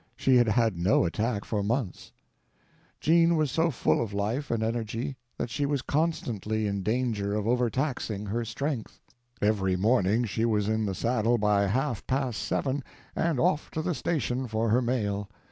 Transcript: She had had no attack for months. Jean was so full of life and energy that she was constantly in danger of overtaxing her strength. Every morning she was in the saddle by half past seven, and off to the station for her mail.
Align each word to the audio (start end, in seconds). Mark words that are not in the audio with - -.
She 0.15 0.37
had 0.37 0.47
had 0.47 0.79
no 0.79 1.05
attack 1.05 1.45
for 1.45 1.61
months. 1.61 2.11
Jean 2.99 3.35
was 3.35 3.51
so 3.51 3.69
full 3.69 4.01
of 4.01 4.15
life 4.15 4.49
and 4.49 4.63
energy 4.63 5.15
that 5.37 5.51
she 5.51 5.67
was 5.67 5.83
constantly 5.83 6.65
in 6.65 6.81
danger 6.81 7.35
of 7.35 7.47
overtaxing 7.47 8.25
her 8.25 8.43
strength. 8.43 8.99
Every 9.43 9.75
morning 9.75 10.23
she 10.25 10.43
was 10.43 10.67
in 10.67 10.87
the 10.87 10.95
saddle 10.95 11.37
by 11.37 11.67
half 11.67 12.07
past 12.07 12.41
seven, 12.41 12.83
and 13.15 13.39
off 13.39 13.69
to 13.69 13.83
the 13.83 13.93
station 13.93 14.47
for 14.47 14.69
her 14.69 14.81
mail. 14.81 15.29